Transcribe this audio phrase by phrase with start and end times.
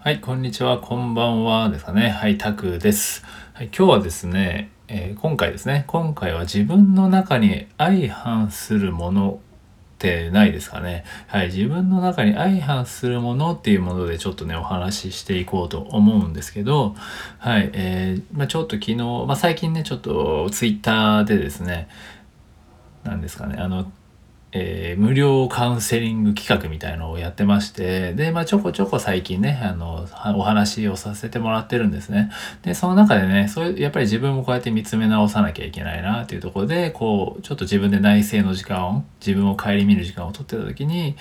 [0.00, 2.10] はい、こんにちは、こんばんはですかね。
[2.10, 3.24] はい、タクです。
[3.52, 9.40] はい、今日はですね、えー今回ですね、今回は自分の中に相反するもの
[9.96, 11.04] ってないですかね。
[11.26, 16.94] はい、自分の中に相反するものっていうものでちょっとね、お話ししていこうと思うんですけど、
[17.38, 21.88] はい、えーまあ、ちょっと昨日、まあ、最近ね、ちょっとツイッターでですね、
[23.02, 23.90] なんですかね、あの、
[24.52, 32.30] えー無料カウンセリング企画みたいのをやってまして、で、まあ、ちょこちょこ最近ね、あの、お話をさせてもらってるんですね。
[32.62, 41.16] で、その中でね、そういう、やっぱり自分もこうやって見つめ直さなきゃいけないなっていうところで、こう、ちょっと自分で内省の時間を、自分を顧みる時間を取ってた時に、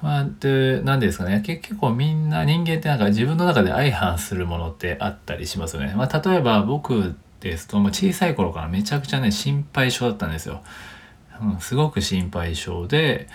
[0.00, 5.94] まあ、で、なんですかね、結結構みんな、人間ってなんか自分の中で相反するものってあったりしますよね。
[5.96, 10.62] まあ、例えば僕ですと、まあ、小さい頃からめちゃくちゃね、心配性だったんですよ。
[11.42, 13.28] うん、すごく心配性で、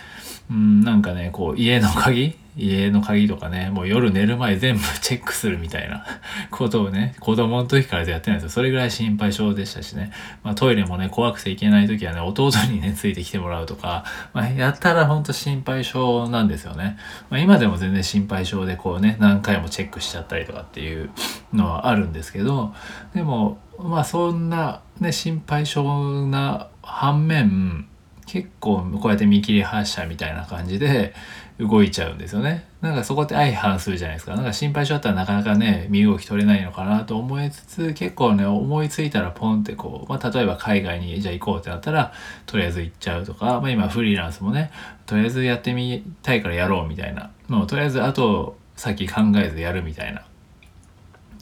[0.50, 6.06] うん、なんかねこう家の鍵家の鍵とかねもう夜寝る前全部チェックするみたいな
[6.52, 8.50] ことをね子供の時からやってないんですよ。
[8.50, 10.12] それぐらい心配性でしたしね、
[10.44, 16.98] まあ、トイレもね怖くて行けない時はね弟にねついてきてもらうとか、まあ、やったらほんと心配性なんですよね、
[17.30, 21.10] まあ、今でも全然心配性でこうね何回もチェックしちゃったりとかっていう
[21.54, 22.74] のはあるんですけど
[23.16, 27.88] でもまあそんなね心配性な反面
[28.26, 31.14] 結構こうやって見切り発車みたいな感じで
[31.60, 32.66] 動いちゃうんですよね。
[32.82, 34.36] なんかそこって相反するじゃないですか。
[34.36, 42.14] なんか心配性だったらなかなかね、身動き取れないのかなと思いつつ、結構ね、思いついたらポンってこう、まあ例えば海外にじゃあ行こうってなったら、
[42.46, 44.72] とりあえず行っちゃうとか、まあ今フリーランスもね、
[45.06, 47.32] とりあえずやってみたいからやろうみたいな。
[47.48, 50.26] もうとりあえず後先考えずやるみたいな。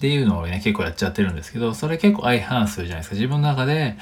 [0.02, 3.16] っていうのをね、結構やっちゃってるんですけど、それ結構相反するじゃないですか。
[3.18, 3.98] 自分の中で、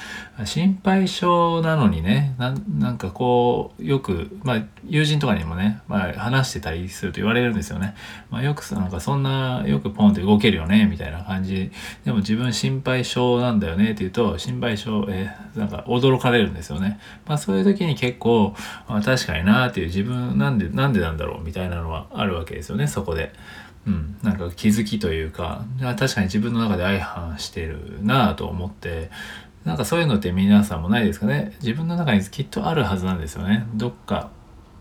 [0.46, 2.52] 心配性なのにね、な
[2.92, 7.96] んかこう、よく、まあ、友人とかにもね、まあ、話してたりすると言われるんですよね。
[8.30, 11.70] まあ、よく、なんかそんな、よくポンって動けるよね、みたいな感じ。
[12.06, 17.00] でも自分心配性なんだよねって言うと、心配性、えーなんか驚かれるんですよね。
[17.28, 18.56] まあ、そういう時に結構、
[18.88, 23.34] まあ、確かになっていう自分、なんで、なんでなんだろうみたいなのはあるわけですよね、そこで。
[23.88, 25.64] うん、なんか気づきというか
[25.98, 29.10] 確かに自分の中で相反してるなぁと思って
[29.64, 31.56] なんかそういうのって皆さんもないですかね？
[31.62, 33.66] 自分の中にきっとあるはずなんですよね。
[33.76, 34.30] どっか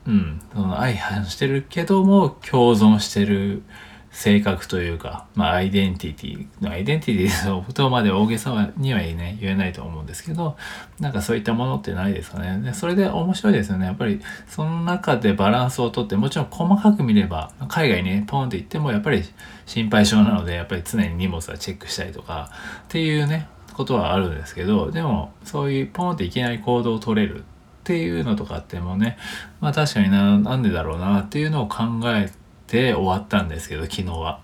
[0.06, 0.40] うん。
[0.52, 3.62] その相反してるけども共存してる
[4.10, 10.56] 性格というかまあアイデンティティアイデンティティのとまで大げさにはね言えないと思うんですけど
[10.98, 12.60] なんかそういったものってないですかね。
[12.62, 13.86] でそれで面白いですよね。
[13.86, 19.22] やっぱりその中でバランスをとってもちろん細かく見れば海外にねポンって行ってもやっぱり
[19.66, 22.50] 心配性なのでやっぱり常に荷物はチェックしたりとか
[22.84, 27.42] っていうねことはあるんですけどでもそういうポンっていきなり行動を取れるっ
[27.84, 29.18] ていうのとかってもね
[29.60, 34.40] まあ確かにななんでだろうなっていうのを考えて終わったんですけど昨日は。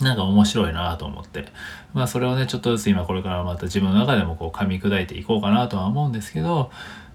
[0.00, 1.46] なんか面白いなと思って。
[1.92, 6.70] まあそれをね、ちょっとずつ今これからまた自分の中でもこう噛み砕いていこうかなとは思うんですけど、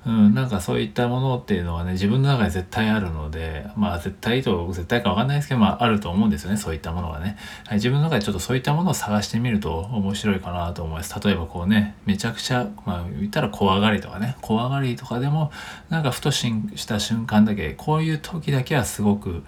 [0.06, 7.38] うん、なんかそういったものっていうのはね、自分の中に絶対あるので、まあ絶対と絶対かわかんないですけど、まああると思うんですよね、そういったものがね。
[7.68, 11.18] はい、自分の中でちょっとそういったものを探してみると面白いかなと思います。
[11.24, 15.54] 例えばこうね、めちゃくちゃ、まあ言ったら怖がりとかね、怖がりとかでも、
[15.90, 19.44] なんかふとしんした瞬間だけ、こういう時だけはすごく、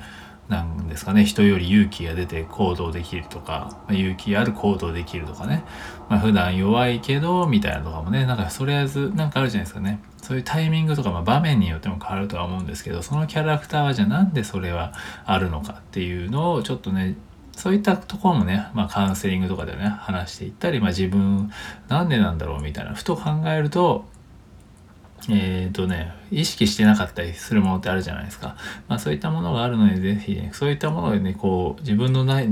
[0.47, 1.25] なんですかね。
[1.25, 5.63] 人より勇気が出て行動できるとか、まあ勇気ある行動できるとかね、
[6.09, 8.25] まあ、普段弱いけどみたいなとかもね。
[8.25, 9.99] なんかとりあえずなんかあるじゃないですかね。
[10.25, 14.91] そういうタイミングとか、まあ、場面によっても変わるとは思うんですけどそのキャラクターはじゃあなんでそれは
[15.23, 17.15] あるのかっていうのをちょっとね
[17.51, 21.51] そういったところもね、まあ、カウンセリングとかでね話していったり、まあ、自分
[21.89, 24.05] なんでなんだろうみたいなふと考えると
[25.29, 28.55] えっ、とね、意識してなかったりするものってあるじゃないですか。
[28.87, 32.49] まあそういったものがあるので、ぜひね、そういったものでね、こう、自分のない、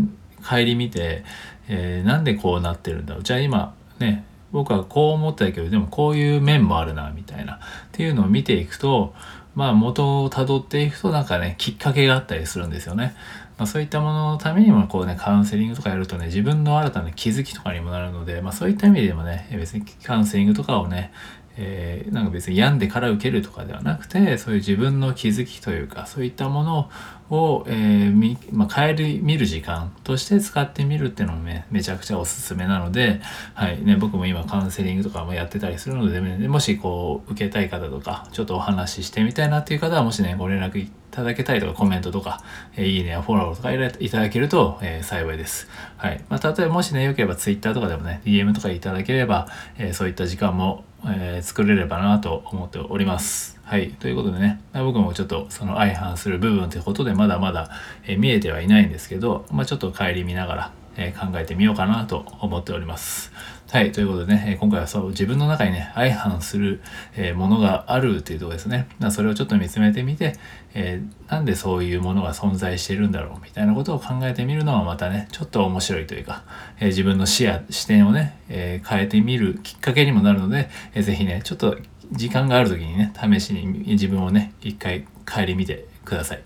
[0.47, 1.24] 帰り見て、
[1.68, 3.24] えーなんでこうなってるんだろう。
[3.24, 7.56] じゃあ今、ね、僕はこう思ったけど、でもこういう面もあるな、みたいな。
[7.56, 7.59] っ
[7.91, 9.13] ていうのを見ていくと、
[9.56, 13.16] まあ元をたどっていくとなんかね、きっかけがあったりするんですよね。
[13.57, 21.12] まあ、そういったもののためにもこうね、カウンセリングとかやるとね、自分の新たな気づきとかにもなるので、まあそういった意味でもね、別にカウンセリングとかをね、
[21.57, 26.89] えーなんか別に病んでから受けるとかではなくてそういう自分の気づきというかそういったもの
[27.29, 33.21] を、えーみまあ、帰り見る時間として使ってみるっていうのもねめちゃくちゃおすすめなので、
[33.53, 42.41] はいね、僕も今カウンセリングとかもやってたりするので、ね、もしこう受けたい方とかちょっとお話ししてみたいなっていう方はもしねご連絡いただけたりとかコメントとか、
[42.75, 45.67] えーいいねやフォローとかいいただけると、えー幸いです。
[45.97, 49.47] はいまあ、例えばもしねよければ Twitter とかでもね DM とかいただければ、
[49.77, 53.59] えーそういった時間も、えー作れればなと思っております。
[53.63, 53.91] はい。
[53.91, 57.69] ということでね、僕もちょっとその相反する部分ということでまだまだ、
[58.05, 63.31] え見えてはいないんですけど、まあ、ちょっと顧みながら、え考えてみようかなと思っております。
[63.72, 63.92] はい。
[63.92, 66.81] ということでね、今回はそう自分の中にね、相反する、
[67.16, 68.88] えものがあるというところですね。
[69.10, 70.36] それをちょっと見つめてみて、
[70.75, 76.44] えー、なんでそういうものが存在してるんだろうみたいなことを考えてみるのはまたね、ちょっと面白いというか、
[76.80, 81.78] えー、自分の視野、視点をね、えー、変えてみるきっかけにもなるので、えー、ぜひね、ちょっと
[82.12, 86.44] 時間がある時にね、試しに自分をね、一回帰り見てください。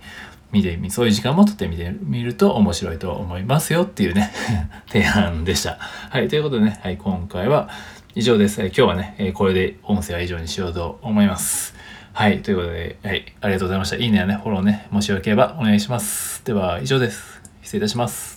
[0.51, 4.31] 見てみ、そういう時間もとってみてみると面白いと思いますよっていうね
[4.87, 5.77] 提案でした。
[5.79, 7.69] はい、ということでね、はい、今回は
[8.15, 8.61] 以上です。
[8.61, 11.75] 今日はね、これで音声は以上にしようと思います。
[12.13, 13.97] はい、ということで、はい、ありがとうございました。
[13.97, 16.43] いいねやね、フォローね、もしよければお願いします。
[16.45, 17.41] では、以上です。
[17.61, 18.36] 失礼いたします。